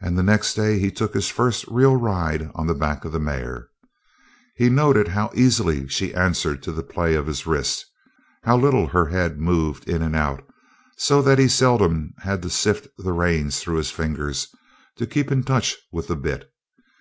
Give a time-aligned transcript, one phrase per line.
[0.00, 3.20] And the next day he took his first real ride on the back of the
[3.20, 3.68] mare.
[4.56, 7.86] He noted how easily she answered the play of his wrist,
[8.42, 10.42] how little her head moved in and out,
[10.96, 14.48] so that he seldom had to sift the reins through his fingers
[14.96, 16.50] to keep in touch with the bit.